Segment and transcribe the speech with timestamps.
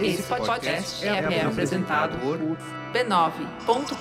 [0.00, 2.38] Esse podcast é, é apresentado por
[2.92, 3.94] b9.com.br.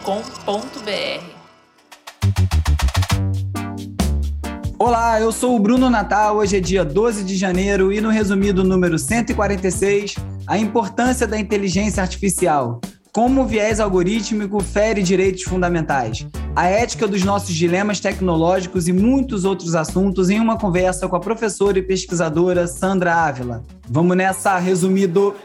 [4.78, 6.38] Olá, eu sou o Bruno Natal.
[6.38, 10.16] Hoje é dia 12 de janeiro e no resumido número 146,
[10.46, 12.82] a importância da inteligência artificial.
[13.14, 19.44] Como o viés algorítmico fere direitos fundamentais, a ética dos nossos dilemas tecnológicos e muitos
[19.44, 23.64] outros assuntos em uma conversa com a professora e pesquisadora Sandra Ávila.
[23.90, 25.36] Vamos nessa, resumido.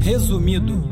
[0.00, 0.82] Resumido.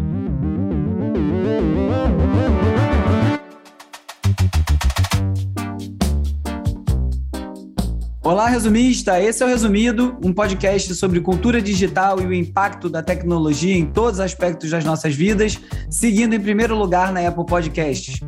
[8.24, 9.20] Olá, resumista!
[9.20, 13.84] Esse é o Resumido, um podcast sobre cultura digital e o impacto da tecnologia em
[13.84, 15.60] todos os aspectos das nossas vidas,
[15.90, 18.20] seguindo em primeiro lugar na Apple Podcasts.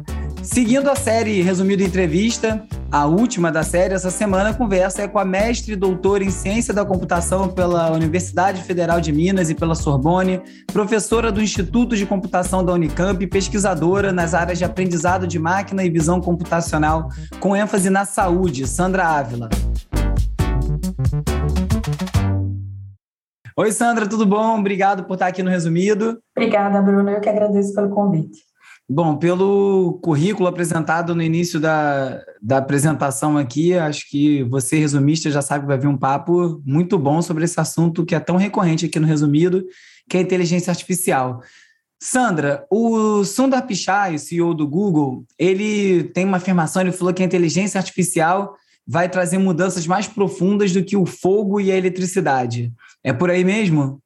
[0.43, 5.25] Seguindo a série Resumido Entrevista, a última da série essa semana, conversa é com a
[5.25, 10.41] mestre e doutora em Ciência da Computação pela Universidade Federal de Minas e pela Sorbonne,
[10.73, 15.85] professora do Instituto de Computação da Unicamp e pesquisadora nas áreas de aprendizado de máquina
[15.85, 17.09] e visão computacional,
[17.41, 19.49] com ênfase na saúde, Sandra Ávila.
[23.59, 24.61] Oi, Sandra, tudo bom?
[24.61, 26.19] Obrigado por estar aqui no Resumido.
[26.37, 27.09] Obrigada, Bruno.
[27.11, 28.46] Eu que agradeço pelo convite.
[28.89, 35.43] Bom, pelo currículo apresentado no início da, da apresentação aqui, acho que você, resumista, já
[35.43, 38.87] sabe que vai vir um papo muito bom sobre esse assunto que é tão recorrente
[38.87, 39.65] aqui no Resumido,
[40.09, 41.43] que é a inteligência artificial.
[42.01, 47.27] Sandra, o Sundar Pichai, CEO do Google, ele tem uma afirmação, ele falou que a
[47.27, 48.55] inteligência artificial
[48.87, 52.73] vai trazer mudanças mais profundas do que o fogo e a eletricidade.
[53.03, 54.01] É por aí mesmo?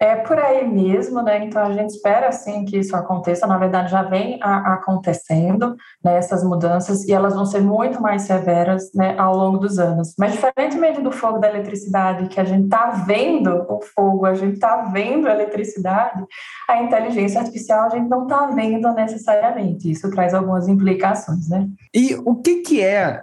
[0.00, 1.44] É por aí mesmo, né?
[1.44, 3.46] Então a gente espera assim que isso aconteça.
[3.46, 8.22] Na verdade, já vem a, acontecendo né, essas mudanças e elas vão ser muito mais
[8.22, 10.14] severas né, ao longo dos anos.
[10.18, 14.54] Mas diferentemente do fogo da eletricidade, que a gente está vendo o fogo, a gente
[14.54, 16.24] está vendo a eletricidade,
[16.68, 19.90] a inteligência artificial a gente não está vendo necessariamente.
[19.90, 21.66] Isso traz algumas implicações, né?
[21.94, 23.22] E o que que é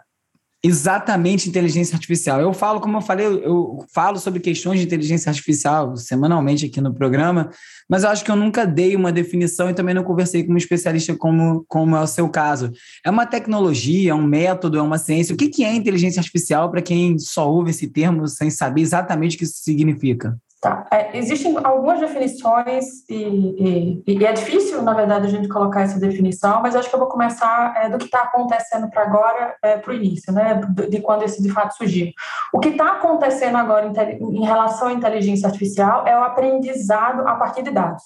[0.66, 2.42] exatamente inteligência artificial.
[2.42, 6.92] Eu falo, como eu falei, eu falo sobre questões de inteligência artificial semanalmente aqui no
[6.92, 7.52] programa,
[7.88, 10.58] mas eu acho que eu nunca dei uma definição e também não conversei com um
[10.58, 12.72] especialista como, como é o seu caso.
[13.06, 15.36] É uma tecnologia, é um método, é uma ciência?
[15.36, 19.36] O que, que é inteligência artificial para quem só ouve esse termo sem saber exatamente
[19.36, 20.36] o que isso significa?
[20.66, 20.84] Tá.
[20.90, 26.00] É, existem algumas definições e, e, e, é difícil, na verdade, a gente colocar essa
[26.00, 29.78] definição, mas acho que eu vou começar é, do que está acontecendo para agora, é,
[29.78, 30.60] para o início, né,
[30.90, 32.12] de, quando esse de fato surgiu.
[32.52, 37.36] O que está acontecendo agora em, em, relação à inteligência artificial é o aprendizado a
[37.36, 38.02] partir de dados.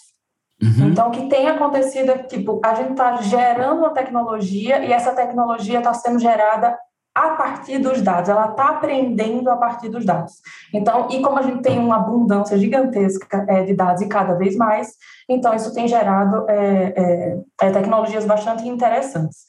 [0.62, 0.90] Uhum.
[0.90, 4.92] Então, o que tem acontecido é que, tipo, a gente está gerando uma tecnologia e
[4.92, 6.78] essa tecnologia está sendo gerada
[7.14, 10.34] a partir dos dados, ela está aprendendo a partir dos dados.
[10.74, 14.56] Então, e como a gente tem uma abundância gigantesca é, de dados e cada vez
[14.56, 14.94] mais,
[15.28, 19.46] então isso tem gerado é, é, é tecnologias bastante interessantes.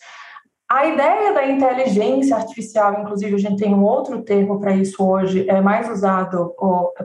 [0.72, 5.44] A ideia da inteligência artificial, inclusive a gente tem um outro termo para isso hoje,
[5.50, 6.54] é mais usado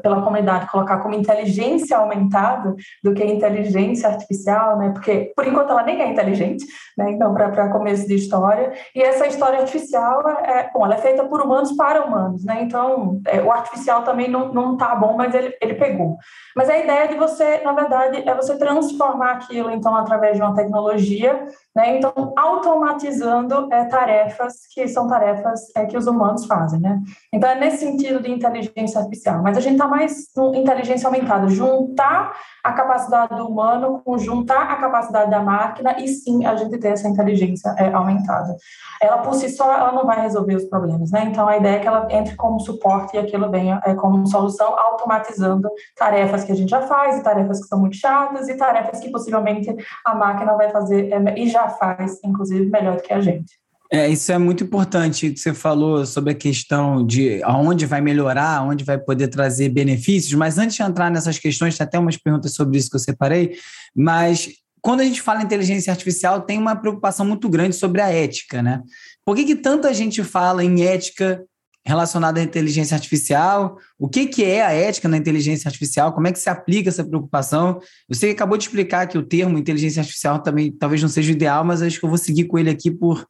[0.04, 4.92] pela comunidade colocar como inteligência aumentada do que inteligência artificial, né?
[4.92, 6.64] Porque por enquanto ela nem é inteligente,
[6.96, 7.10] né?
[7.10, 11.42] Então para começo de história e essa história artificial é, bom, ela é feita por
[11.42, 12.62] humanos para humanos, né?
[12.62, 16.18] Então é, o artificial também não não tá bom, mas ele ele pegou.
[16.56, 20.54] Mas a ideia de você, na verdade, é você transformar aquilo então através de uma
[20.54, 21.98] tecnologia, né?
[21.98, 27.02] Então automatizando é, tarefas que são tarefas é, que os humanos fazem, né?
[27.34, 31.50] Então é nesse sentido de inteligência artificial, mas a gente está mais no inteligência aumentada,
[31.50, 36.78] juntar a capacidade do humano com juntar a capacidade da máquina e sim a gente
[36.78, 38.56] ter essa inteligência é, aumentada.
[39.02, 41.26] Ela por si só ela não vai resolver os problemas, né?
[41.26, 44.80] Então a ideia é que ela entre como suporte e aquilo venha é, como solução,
[44.80, 49.12] automatizando tarefas que a gente já faz, tarefas que são muito chatas e tarefas que
[49.12, 49.76] possivelmente
[50.06, 53.54] a máquina vai fazer é, e já faz, inclusive melhor do que a gente.
[53.92, 58.58] É, isso é muito importante que você falou sobre a questão de aonde vai melhorar,
[58.58, 62.54] aonde vai poder trazer benefícios, mas antes de entrar nessas questões, tem até umas perguntas
[62.54, 63.58] sobre isso que eu separei,
[63.96, 64.50] mas
[64.82, 68.62] quando a gente fala em inteligência artificial, tem uma preocupação muito grande sobre a ética,
[68.62, 68.82] né?
[69.24, 71.44] Por que, que tanta gente fala em ética
[71.86, 73.78] relacionada à inteligência artificial?
[74.00, 76.14] O que, que é a ética na inteligência artificial?
[76.14, 77.80] Como é que se aplica essa preocupação?
[78.10, 81.64] Você acabou de explicar que o termo inteligência artificial também talvez não seja o ideal,
[81.64, 83.26] mas acho que eu vou seguir com ele aqui por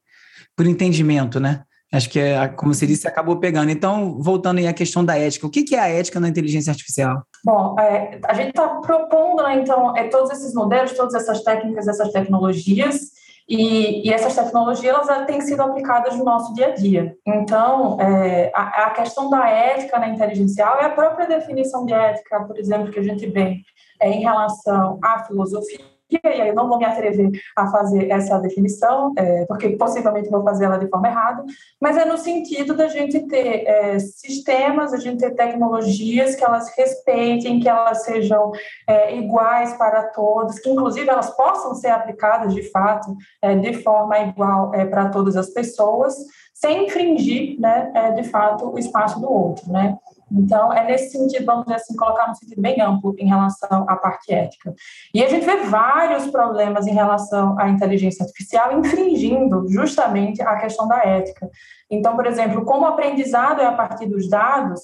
[0.56, 1.64] por entendimento, né?
[1.94, 3.70] Acho que, é, como você disse, acabou pegando.
[3.70, 7.24] Então, voltando aí à questão da ética, o que é a ética na inteligência artificial?
[7.44, 11.88] Bom, é, a gente está propondo, né, então, é, todos esses modelos, todas essas técnicas,
[11.88, 13.12] essas tecnologias,
[13.48, 17.16] E, e, essas tecnologias elas têm sido aplicadas no nosso dia a dia.
[17.26, 22.44] Então, é, a, a, questão da ética na inteligencial é a própria definição de ética,
[22.44, 23.58] por exemplo, que a gente vê
[24.02, 28.38] é, em relação à filosofia e aí eu não vou me atrever a fazer essa
[28.40, 31.44] definição, é, porque possivelmente vou fazer ela de forma errada,
[31.82, 36.70] mas é no sentido da gente ter é, sistemas, a gente ter tecnologias que elas
[36.78, 38.52] respeitem, que elas sejam
[38.88, 44.18] é, iguais para todos, que inclusive elas possam ser aplicadas de fato é, de forma
[44.20, 46.16] igual é, para todas as pessoas,
[46.54, 49.98] sem infringir, né, é, de fato, o espaço do outro, né?
[50.32, 53.96] Então, é nesse sentido, vamos dizer assim, colocar um sentido bem amplo em relação à
[53.96, 54.74] parte ética.
[55.14, 60.88] E a gente vê vários problemas em relação à inteligência artificial infringindo justamente a questão
[60.88, 61.50] da ética.
[61.90, 64.82] Então, por exemplo, como o aprendizado é a partir dos dados,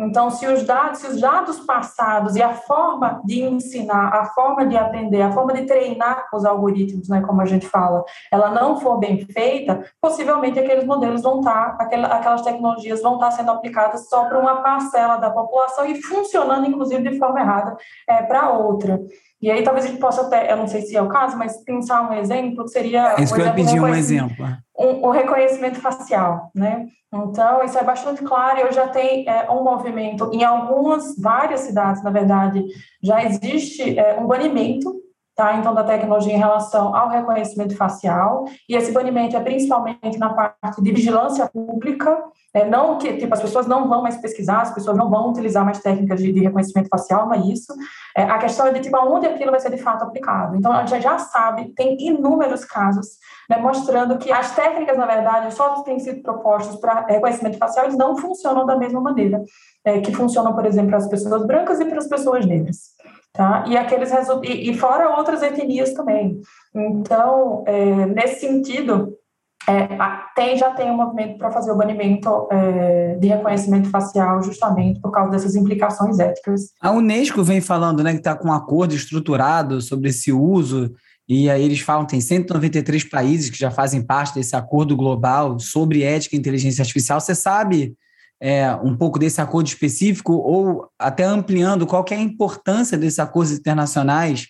[0.00, 4.66] então, se os dados, se os dados passados e a forma de ensinar, a forma
[4.66, 8.02] de aprender, a forma de treinar os algoritmos, né, como a gente fala,
[8.32, 13.50] ela não for bem feita, possivelmente aqueles modelos vão estar, aquelas tecnologias vão estar sendo
[13.50, 17.76] aplicadas só para uma parcela da população e funcionando, inclusive, de forma errada
[18.08, 19.00] é, para outra.
[19.42, 21.62] E aí talvez a gente possa até, eu não sei se é o caso, mas
[21.64, 23.14] pensar um exemplo que seria...
[23.16, 24.46] É isso que eu ia pedir um exemplo.
[24.78, 26.86] Um, o reconhecimento facial, né?
[27.12, 28.60] Então, isso é bastante claro.
[28.60, 32.64] Eu já tenho é, um movimento, em algumas, várias cidades, na verdade,
[33.02, 34.94] já existe é, um banimento
[35.40, 35.56] tá?
[35.56, 40.82] Então, da tecnologia em relação ao reconhecimento facial, e esse banimento é principalmente na parte
[40.82, 42.22] de vigilância pública,
[42.52, 45.64] é, não que, tipo, as pessoas não vão mais pesquisar, as pessoas não vão utilizar
[45.64, 47.72] mais técnicas de, de reconhecimento facial, não é isso.
[48.14, 50.56] É, a questão é de, tipo, aonde aquilo vai ser de fato aplicado.
[50.56, 53.06] Então, a gente já sabe, tem inúmeros casos,
[53.48, 57.96] né, mostrando que as técnicas, na verdade, só têm sido propostas para reconhecimento facial, eles
[57.96, 59.42] não funcionam da mesma maneira
[59.86, 62.99] é, que funcionam, por exemplo, para as pessoas brancas e para as pessoas negras
[63.32, 63.64] tá?
[63.66, 64.10] E aqueles
[64.42, 66.40] e, e fora outras etnias também.
[66.74, 69.16] Então, é, nesse sentido,
[69.68, 69.88] é,
[70.34, 75.10] tem, já tem um movimento para fazer o banimento é, de reconhecimento facial, justamente por
[75.10, 76.72] causa dessas implicações éticas.
[76.80, 80.92] A Unesco vem falando né, que está com um acordo estruturado sobre esse uso,
[81.28, 85.60] e aí eles falam que tem 193 países que já fazem parte desse acordo global
[85.60, 87.20] sobre ética e inteligência artificial.
[87.20, 87.94] Você sabe
[88.40, 93.52] é, um pouco desse acordo específico ou até ampliando qual é a importância desses acordos
[93.52, 94.46] internacionais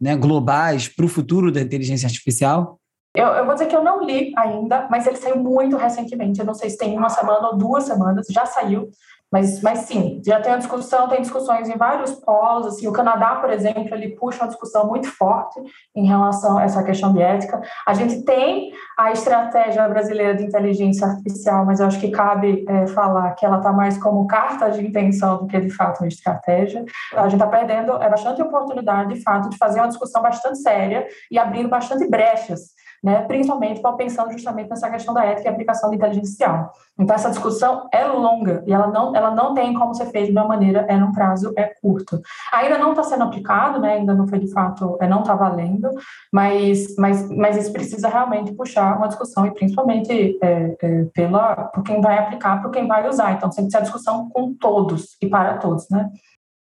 [0.00, 2.78] né, globais para o futuro da inteligência artificial?
[3.14, 6.40] Eu, eu, vou dizer que eu não li ainda, mas ele saiu muito recentemente.
[6.40, 8.90] Eu não sei se tem uma semana ou duas semanas, já saiu.
[9.34, 13.34] Mas, mas sim, já tem a discussão, tem discussões em vários polos, assim, o Canadá,
[13.34, 15.60] por exemplo, ele puxa uma discussão muito forte
[15.92, 17.60] em relação a essa questão de ética.
[17.84, 22.86] A gente tem a estratégia brasileira de inteligência artificial, mas eu acho que cabe é,
[22.86, 26.84] falar que ela está mais como carta de intenção do que, de fato, uma estratégia.
[27.16, 31.08] A gente está perdendo é bastante oportunidade, de fato, de fazer uma discussão bastante séria
[31.28, 32.72] e abrindo bastante brechas
[33.04, 36.72] né, principalmente pensando justamente nessa questão da ética e aplicação da inteligência artificial.
[36.98, 40.32] Então, essa discussão é longa e ela não, ela não tem como ser feita de
[40.32, 42.18] uma maneira, é num prazo é curto.
[42.50, 45.90] Ainda não está sendo aplicado, né, ainda não foi de fato, é, não está valendo,
[46.32, 51.82] mas, mas, mas isso precisa realmente puxar uma discussão e principalmente é, é, pela, por
[51.82, 53.32] quem vai aplicar, por quem vai usar.
[53.32, 56.08] Então, tem que ser a discussão com todos e para todos, né?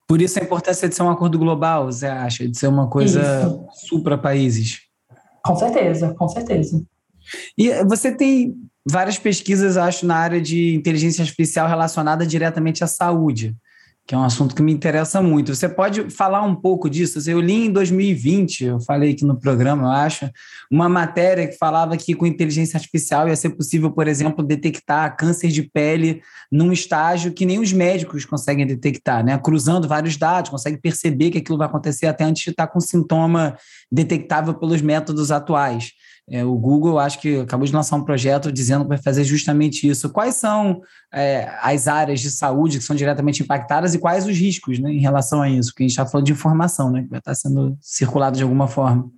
[0.08, 2.48] Por isso a importância de ser um acordo global, você acha?
[2.48, 3.22] De ser uma coisa
[3.72, 4.91] supra países.
[5.44, 6.84] Com certeza, com certeza.
[7.58, 8.56] E você tem
[8.90, 13.56] várias pesquisas, acho, na área de inteligência artificial relacionada diretamente à saúde,
[14.12, 15.56] que é um assunto que me interessa muito.
[15.56, 17.18] Você pode falar um pouco disso?
[17.32, 20.30] Eu li em 2020, eu falei aqui no programa, eu acho,
[20.70, 25.48] uma matéria que falava que com inteligência artificial ia ser possível, por exemplo, detectar câncer
[25.48, 29.38] de pele num estágio que nem os médicos conseguem detectar, né?
[29.38, 33.56] Cruzando vários dados, consegue perceber que aquilo vai acontecer até antes de estar com sintoma
[33.90, 35.94] detectável pelos métodos atuais.
[36.30, 39.88] É, o Google, acho que acabou de lançar um projeto dizendo que vai fazer justamente
[39.88, 40.10] isso.
[40.10, 40.82] Quais são
[41.14, 45.00] é, as áreas de saúde que são diretamente impactadas e quais os riscos né, em
[45.00, 45.72] relação a isso?
[45.72, 48.68] Porque a gente está falando de informação, né, que vai estar sendo circulado de alguma
[48.68, 49.10] forma.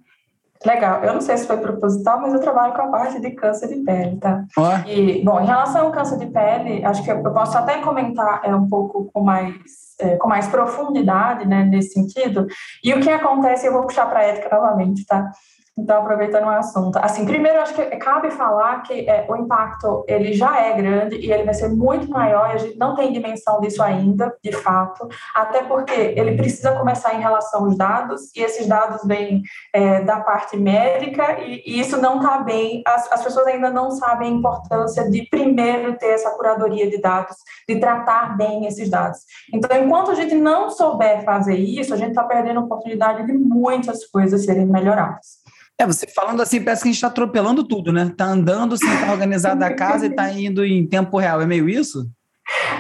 [0.66, 1.04] Legal.
[1.04, 3.84] Eu não sei se foi proposital, mas eu trabalho com a parte de câncer de
[3.84, 4.46] pele, tá?
[4.58, 4.90] Oh.
[4.90, 8.56] E, bom, em relação ao câncer de pele, acho que eu posso até comentar é,
[8.56, 9.54] um pouco com mais
[10.00, 12.48] é, com mais profundidade, né, nesse sentido.
[12.84, 15.32] E o que acontece, eu vou puxar para a ética novamente, tá?
[15.76, 16.98] Então, aproveitando o assunto.
[16.98, 21.32] Assim, primeiro, acho que cabe falar que é, o impacto, ele já é grande e
[21.32, 25.08] ele vai ser muito maior e a gente não tem dimensão disso ainda, de fato,
[25.34, 29.42] até porque ele precisa começar em relação aos dados e esses dados vêm
[29.74, 33.90] é, da parte médica e, e isso não está bem, as, as pessoas ainda não
[33.90, 37.36] sabem a importância de primeiro ter essa curadoria de dados,
[37.68, 39.22] de tratar bem esses dados.
[39.52, 43.34] Então, enquanto a gente não souber fazer isso, a gente está perdendo a oportunidade de
[43.34, 45.43] muitas coisas serem melhoradas.
[45.80, 48.08] É, você falando assim, parece que a gente está atropelando tudo, né?
[48.08, 51.42] Está andando sem estar organizado a casa e está indo em tempo real.
[51.42, 52.10] É meio isso?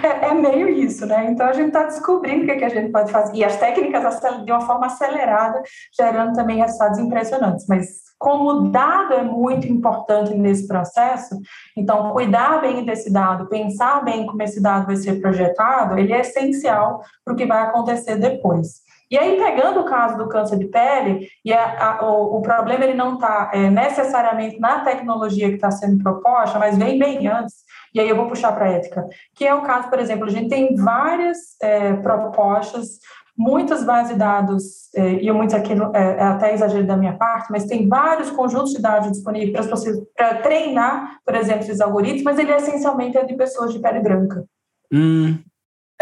[0.03, 1.31] É, é, meio isso, né?
[1.31, 3.35] Então a gente está descobrindo o que, é que, a gente pode fazer.
[3.35, 5.61] E as técnicas de uma forma acelerada,
[5.97, 7.65] gerando também resultados impressionantes.
[7.67, 11.39] Mas como o dado é muito importante nesse processo,
[11.75, 16.21] então cuidar bem desse dado, pensar bem como esse dado vai ser projetado, ele é
[16.21, 18.82] essencial para o que vai acontecer depois.
[19.13, 22.83] E aí, pegando o caso do câncer de pele, e a, a, o, o, problema
[22.83, 27.57] ele não está é, necessariamente na tecnologia que está sendo proposta, mas vem bem antes,
[27.93, 29.05] e aí eu vou puxar para a ética,
[29.35, 32.97] que é o caso, por exemplo, a gente tem várias é, propostas,
[33.37, 34.63] muitas bases de dados,
[34.95, 38.71] é, e muitos aqui é, é, até exagero da minha parte, mas tem vários conjuntos
[38.71, 39.67] de dados disponíveis
[40.17, 44.43] para treinar, por exemplo, esses algoritmos, mas ele essencialmente é de pessoas de pele branca.
[44.91, 45.37] Hum,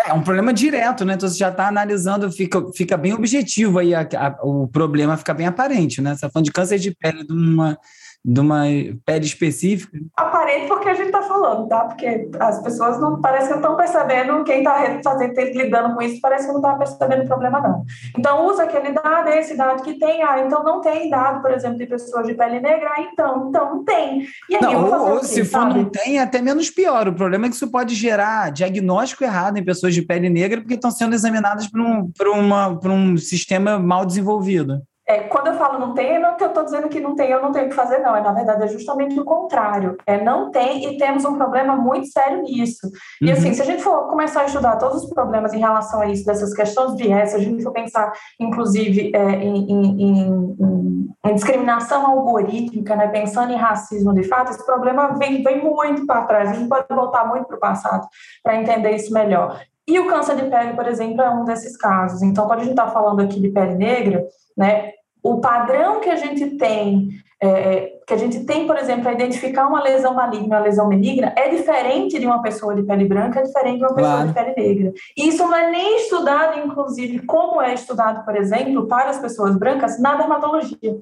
[0.06, 1.14] é um problema direto, né?
[1.14, 5.34] Então você já está analisando, fica, fica bem objetivo aí, a, a, o problema fica
[5.34, 6.12] bem aparente, né?
[6.12, 7.78] Você está falando de câncer de pele de uma
[8.24, 8.64] de uma
[9.06, 9.98] pele específica?
[10.16, 11.86] Aparente porque a gente está falando, tá?
[11.86, 16.46] Porque as pessoas não parece que estão percebendo, quem está fazendo, lidando com isso, parece
[16.46, 17.84] que não está percebendo o problema, não.
[18.18, 21.78] Então, usa aquele dado, esse dado que tem, ah, então não tem dado, por exemplo,
[21.78, 24.28] de pessoas de pele negra, ah, então, então não tem.
[24.50, 27.08] E aí, não, ou, ou se for não tem, é até menos pior.
[27.08, 30.76] O problema é que isso pode gerar diagnóstico errado em pessoas de pele negra porque
[30.76, 34.82] estão sendo examinadas por um, por uma, por um sistema mal desenvolvido.
[35.12, 37.66] É, quando eu falo não tem, não estou dizendo que não tem, eu não tenho
[37.66, 38.16] o que fazer, não.
[38.16, 39.98] É, na verdade, é justamente o contrário.
[40.06, 42.90] É não tem e temos um problema muito sério nisso.
[43.22, 43.34] E uhum.
[43.34, 46.26] assim, se a gente for começar a estudar todos os problemas em relação a isso,
[46.26, 50.58] dessas questões de viés, se a gente for pensar, inclusive, é, em, em, em,
[51.26, 56.24] em, discriminação algorítmica, né, pensando em racismo de fato, esse problema vem, vem muito para
[56.24, 56.52] trás.
[56.52, 58.08] A gente pode voltar muito para o passado
[58.42, 59.60] para entender isso melhor.
[59.88, 62.22] E o câncer de pele, por exemplo, é um desses casos.
[62.22, 64.26] Então, quando a gente está falando aqui de pele negra,
[64.56, 67.10] né, o padrão que a gente tem,
[67.40, 70.88] é, é, que a gente tem, por exemplo, para identificar uma lesão maligna, uma lesão
[70.88, 74.28] benigna, é diferente de uma pessoa de pele branca, é diferente de uma pessoa claro.
[74.28, 74.94] de pele negra.
[75.18, 79.56] E isso não é nem estudado, inclusive, como é estudado, por exemplo, para as pessoas
[79.56, 81.00] brancas na dermatologia.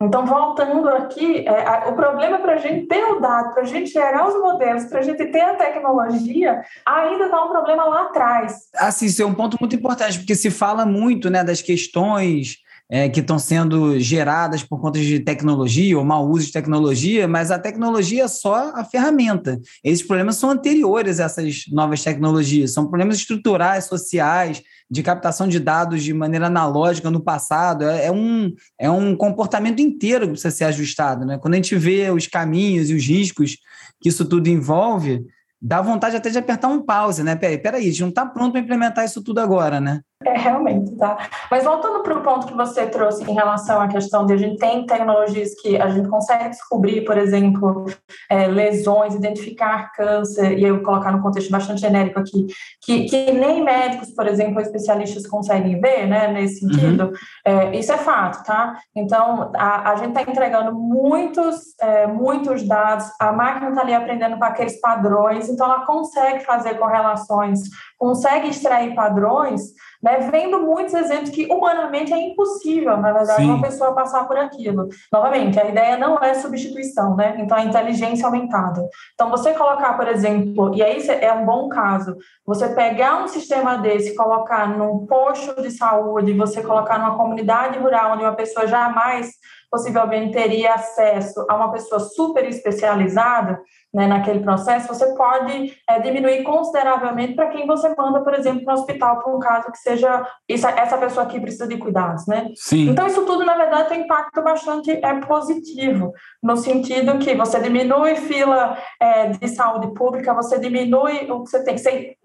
[0.00, 3.66] Então, voltando aqui, é, a, o problema para a gente ter o dado, para a
[3.66, 8.02] gente gerar os modelos, para a gente ter a tecnologia, ainda está um problema lá
[8.02, 8.68] atrás.
[8.76, 13.08] Assim, isso é um ponto muito importante, porque se fala muito né, das questões é,
[13.08, 17.58] que estão sendo geradas por conta de tecnologia ou mau uso de tecnologia, mas a
[17.58, 19.60] tecnologia é só a ferramenta.
[19.82, 25.58] Esses problemas são anteriores a essas novas tecnologias, são problemas estruturais, sociais, de captação de
[25.58, 27.84] dados de maneira analógica no passado.
[27.84, 31.24] É, é um, é um comportamento inteiro que precisa ser ajustado.
[31.24, 31.38] Né?
[31.38, 33.56] Quando a gente vê os caminhos e os riscos
[34.00, 35.24] que isso tudo envolve,
[35.60, 37.34] dá vontade até de apertar um pause, né?
[37.34, 40.00] Peraí, peraí, a gente não está pronto para implementar isso tudo agora, né?
[40.24, 41.28] É, realmente, tá?
[41.50, 44.56] Mas voltando para o ponto que você trouxe em relação à questão de a gente
[44.56, 47.84] tem tecnologias que a gente consegue descobrir, por exemplo,
[48.30, 52.46] é, lesões, identificar câncer, e eu colocar no contexto bastante genérico aqui,
[52.80, 56.72] que, que nem médicos, por exemplo, especialistas conseguem ver, né, nesse uhum.
[56.72, 57.12] sentido, uhum.
[57.44, 58.74] é, isso é fato, tá?
[58.96, 64.38] Então, a, a gente está entregando muitos, é, muitos dados, a máquina está ali aprendendo
[64.38, 67.60] com aqueles padrões, então ela consegue fazer correlações,
[67.98, 69.76] consegue extrair padrões,
[70.06, 73.50] né, vendo muitos exemplos que humanamente é impossível, na verdade, Sim.
[73.50, 74.88] uma pessoa passar por aquilo.
[75.12, 77.34] Novamente, a ideia não é substituição, né?
[77.40, 78.88] Então, a inteligência aumentada.
[79.14, 83.78] Então, você colocar, por exemplo, e aí é um bom caso, você pegar um sistema
[83.78, 89.32] desse, colocar num posto de saúde, você colocar numa comunidade rural onde uma pessoa jamais
[89.68, 93.60] possivelmente teria acesso a uma pessoa super especializada
[93.96, 98.72] né, naquele processo, você pode é, diminuir consideravelmente para quem você manda, por exemplo, no
[98.74, 102.50] hospital para um caso que seja isso, essa pessoa aqui precisa de cuidados, né?
[102.56, 102.90] Sim.
[102.90, 106.12] Então isso tudo na verdade tem impacto bastante é positivo
[106.42, 111.64] no sentido que você diminui fila é, de saúde pública, você diminui o que você
[111.64, 112.16] tem, você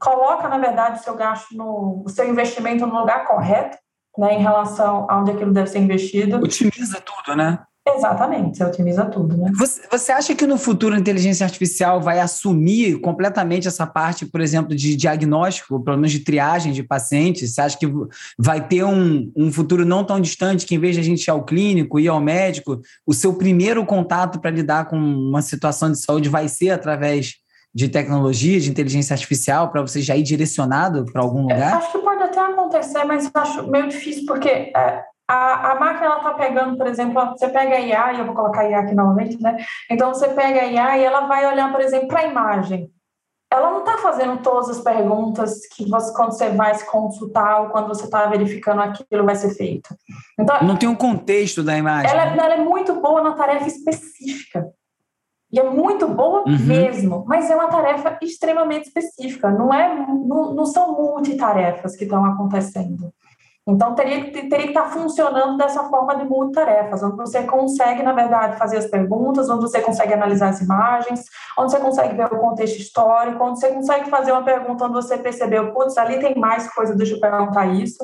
[0.00, 3.78] coloca na verdade o seu gasto no o seu investimento no lugar correto
[4.18, 6.38] né, em relação a onde aquilo deve ser investido.
[6.38, 7.60] Otimiza tudo, né?
[7.84, 9.50] Exatamente, você otimiza tudo, né?
[9.58, 14.40] Você, você acha que no futuro a inteligência artificial vai assumir completamente essa parte, por
[14.40, 17.52] exemplo, de diagnóstico, pelo menos de triagem de pacientes?
[17.52, 17.92] Você acha que
[18.38, 21.30] vai ter um, um futuro não tão distante que, em vez de a gente ir
[21.30, 25.98] ao clínico, ir ao médico, o seu primeiro contato para lidar com uma situação de
[25.98, 27.42] saúde vai ser através
[27.74, 31.72] de tecnologia, de inteligência artificial, para você já ir direcionado para algum lugar?
[31.72, 36.16] Eu acho que pode até acontecer, mas acho meio difícil, porque é, a, a máquina
[36.16, 38.94] está pegando, por exemplo, você pega a IA, e eu vou colocar a IA aqui
[38.94, 39.56] novamente, né?
[39.90, 42.90] Então, você pega a IA e ela vai olhar, por exemplo, para a imagem.
[43.50, 47.68] Ela não está fazendo todas as perguntas que você, quando você vai se consultar ou
[47.68, 49.94] quando você está verificando aquilo vai ser feito.
[50.40, 52.10] Então, não tem um contexto da imagem.
[52.10, 54.72] Ela, é, ela é muito boa na tarefa específica.
[55.52, 56.58] E é muito boa uhum.
[56.66, 59.50] mesmo, mas é uma tarefa extremamente específica.
[59.50, 63.12] Não, é, não, não são multitarefas que estão acontecendo.
[63.66, 68.58] Então, teria, teria que estar funcionando dessa forma de multitarefas, onde você consegue, na verdade,
[68.58, 71.24] fazer as perguntas, onde você consegue analisar as imagens,
[71.56, 75.16] onde você consegue ver o contexto histórico, onde você consegue fazer uma pergunta onde você
[75.16, 77.98] percebeu, putz, ali tem mais coisa, deixa eu perguntar isso.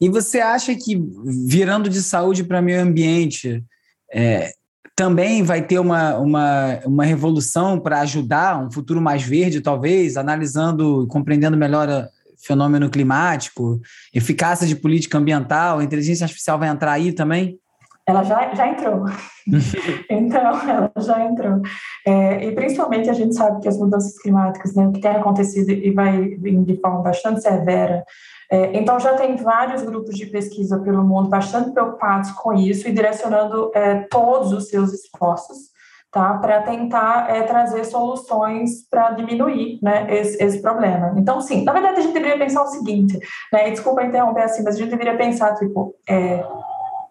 [0.00, 0.98] E você acha que,
[1.46, 3.62] virando de saúde para meio ambiente,
[4.10, 4.52] é,
[4.96, 11.06] também vai ter uma, uma, uma revolução para ajudar um futuro mais verde, talvez, analisando,
[11.08, 12.08] compreendendo melhor a,
[12.44, 13.80] fenômeno climático,
[14.14, 17.58] eficácia de política ambiental, a inteligência artificial vai entrar aí também?
[18.06, 19.04] Ela já, já entrou.
[20.10, 21.60] então, ela já entrou.
[22.06, 25.70] É, e principalmente a gente sabe que as mudanças climáticas, né, o que tem acontecido
[25.70, 28.04] e vai vir de forma bastante severa.
[28.50, 32.92] É, então, já tem vários grupos de pesquisa pelo mundo bastante preocupados com isso e
[32.92, 35.71] direcionando é, todos os seus esforços
[36.12, 36.34] tá?
[36.34, 41.14] Para tentar é, trazer soluções para diminuir, né, esse, esse, problema.
[41.16, 43.18] Então, sim, na verdade a gente deveria pensar o seguinte,
[43.50, 43.70] né?
[43.70, 46.44] Desculpa interromper assim, mas a gente deveria pensar tipo, é,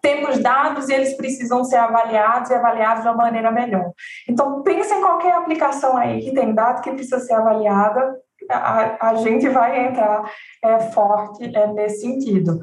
[0.00, 3.90] temos dados e eles precisam ser avaliados e avaliados de uma maneira melhor.
[4.28, 8.16] Então, pensa em qualquer aplicação aí que tem dado que precisa ser avaliada,
[8.48, 10.30] a, a gente vai entrar
[10.62, 12.60] é, forte é, nesse sentido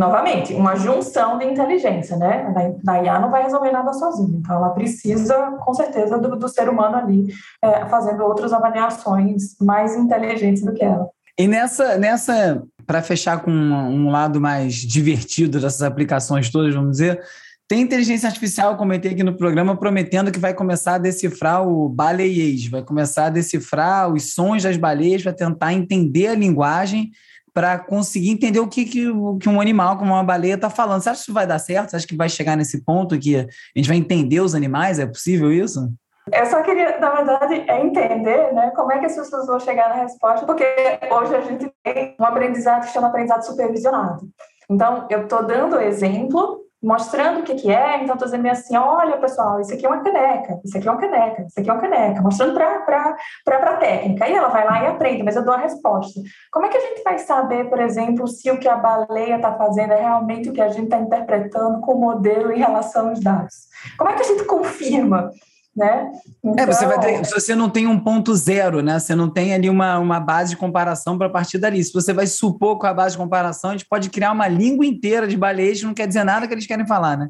[0.00, 2.52] novamente, uma junção de inteligência, né?
[2.82, 6.70] Da IA não vai resolver nada sozinha, então ela precisa, com certeza, do, do ser
[6.70, 7.28] humano ali
[7.62, 11.06] é, fazendo outras avaliações mais inteligentes do que ela.
[11.38, 17.20] E nessa, nessa para fechar com um, lado mais divertido dessas aplicações todas, vamos dizer,
[17.68, 22.66] tem inteligência artificial, comentei aqui no programa, prometendo que vai começar a decifrar o baleiês,
[22.66, 27.10] vai começar a decifrar os sons das baleias, vai tentar entender a linguagem
[27.52, 29.06] para conseguir entender o que, que,
[29.40, 31.02] que um animal, como uma baleia, está falando.
[31.02, 31.90] Você acha que vai dar certo?
[31.90, 34.98] Você acha que vai chegar nesse ponto que a gente vai entender os animais?
[34.98, 35.92] É possível isso?
[36.32, 39.88] Eu só queria, na verdade, é entender né, como é que as pessoas vão chegar
[39.88, 40.64] na resposta, porque
[41.10, 44.28] hoje a gente tem um aprendizado que chama aprendizado supervisionado.
[44.70, 49.18] Então, eu estou dando exemplo mostrando o que, que é, então estou dizendo assim, olha
[49.18, 51.80] pessoal, isso aqui é uma caneca, isso aqui é uma caneca, isso aqui é uma
[51.80, 53.16] caneca, mostrando para
[53.46, 56.20] a técnica, aí ela vai lá e aprende, mas eu dou a resposta.
[56.50, 59.52] Como é que a gente vai saber, por exemplo, se o que a baleia está
[59.54, 63.20] fazendo é realmente o que a gente está interpretando com o modelo em relação aos
[63.20, 63.68] dados?
[63.98, 65.30] Como é que a gente confirma
[65.76, 66.10] né?
[66.44, 66.64] Então...
[66.64, 68.98] É, você vai ter, então se você não tem um ponto zero, né?
[68.98, 71.82] Você não tem ali uma, uma base de comparação para partir dali.
[71.82, 74.84] Se você vai supor com a base de comparação, a gente pode criar uma língua
[74.84, 77.28] inteira de baleias não quer dizer nada que eles querem falar, né?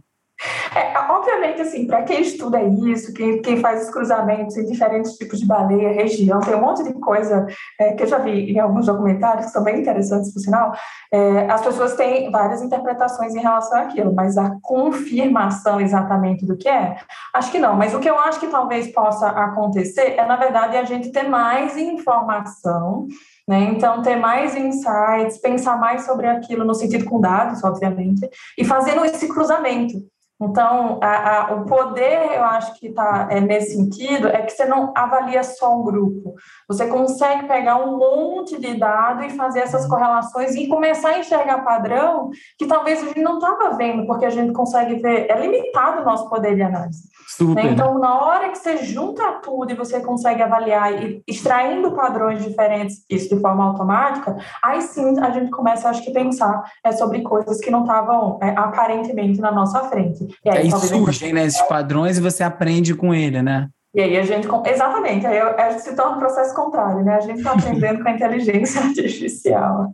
[0.75, 5.39] É, obviamente, assim, para quem estuda isso, quem, quem faz os cruzamentos em diferentes tipos
[5.39, 7.47] de baleia, região, tem um monte de coisa
[7.79, 10.73] é, que eu já vi em alguns documentários que são bem interessantes, por sinal.
[11.13, 16.69] É, as pessoas têm várias interpretações em relação àquilo, mas a confirmação exatamente do que
[16.69, 16.97] é,
[17.35, 17.77] acho que não.
[17.77, 21.29] Mas o que eu acho que talvez possa acontecer é, na verdade, a gente ter
[21.29, 23.07] mais informação
[23.49, 23.65] né?
[23.75, 29.05] Então, ter mais insights, pensar mais sobre aquilo no sentido com dados, obviamente, e fazendo
[29.05, 30.01] esse cruzamento.
[30.43, 34.65] Então, a, a, o poder, eu acho que está é, nesse sentido, é que você
[34.65, 36.35] não avalia só um grupo.
[36.67, 41.63] Você consegue pegar um monte de dado e fazer essas correlações e começar a enxergar
[41.63, 46.01] padrão que talvez a gente não estava vendo, porque a gente consegue ver, é limitado
[46.01, 47.11] o nosso poder de análise.
[47.37, 47.65] Super.
[47.65, 47.71] Né?
[47.73, 53.05] Então, na hora que você junta tudo e você consegue avaliar e extraindo padrões diferentes,
[53.09, 57.61] isso de forma automática, aí sim a gente começa, acho que, pensar é, sobre coisas
[57.61, 60.27] que não estavam é, aparentemente na nossa frente.
[60.45, 63.69] E aí, aí surgem né, esses padrões e você aprende com ele, né?
[63.95, 67.17] E aí a gente, exatamente, aí se torna um processo contrário, né?
[67.17, 69.93] A gente está aprendendo com a inteligência artificial,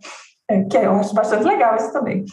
[0.51, 2.25] é, que eu acho bastante legal isso também.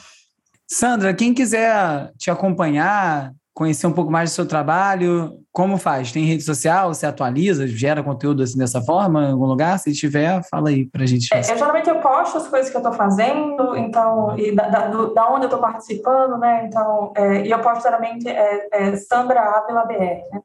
[0.68, 6.12] Sandra, quem quiser te acompanhar, conhecer um pouco mais do seu trabalho, como faz?
[6.12, 6.94] Tem rede social?
[6.94, 9.78] Você atualiza, gera conteúdo assim dessa forma em algum lugar?
[9.78, 11.32] Se tiver, fala aí pra gente.
[11.34, 14.88] É, eu, geralmente eu posto as coisas que eu estou fazendo, então, e da, da,
[14.88, 16.66] do, da onde eu estou participando, né?
[16.66, 19.96] Então, é, e eu posto geralmente é, é Sandra Ávila BR,
[20.32, 20.42] né?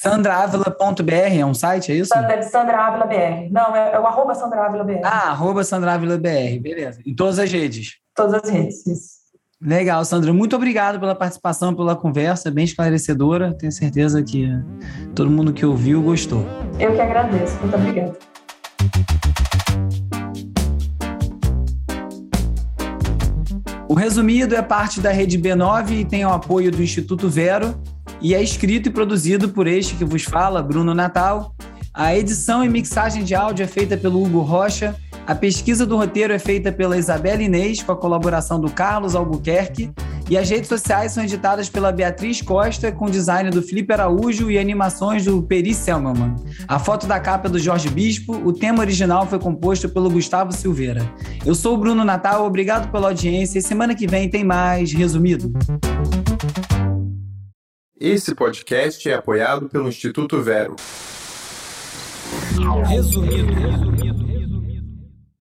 [0.00, 2.08] SandraAvila.br é um site, é isso?
[2.08, 3.50] Sandra, Sandra BR.
[3.50, 5.00] Não, é, é o arroba Sandra BR.
[5.04, 7.02] Ah, arroba Sandra BR, beleza.
[7.04, 7.98] Em todas as redes.
[8.14, 9.19] Todas as redes, isso.
[9.62, 10.32] Legal, Sandra.
[10.32, 13.52] Muito obrigado pela participação, pela conversa, bem esclarecedora.
[13.52, 14.48] Tenho certeza que
[15.14, 16.46] todo mundo que ouviu gostou.
[16.78, 17.58] Eu que agradeço.
[17.60, 18.16] Muito obrigada.
[23.86, 27.78] O Resumido é parte da Rede B9 e tem o apoio do Instituto Vero
[28.22, 31.54] e é escrito e produzido por este que vos fala, Bruno Natal.
[31.92, 34.96] A edição e mixagem de áudio é feita pelo Hugo Rocha.
[35.30, 39.88] A pesquisa do roteiro é feita pela Isabela Inês, com a colaboração do Carlos Albuquerque.
[40.28, 44.58] E as redes sociais são editadas pela Beatriz Costa, com design do Felipe Araújo e
[44.58, 46.34] animações do Peri Selmanman.
[46.66, 50.50] A foto da capa é do Jorge Bispo, o tema original foi composto pelo Gustavo
[50.50, 51.08] Silveira.
[51.46, 55.52] Eu sou o Bruno Natal, obrigado pela audiência e semana que vem tem mais Resumido.
[58.00, 60.74] Esse podcast é apoiado pelo Instituto Vero.
[62.88, 63.54] Resumido.
[63.54, 64.29] Resumido.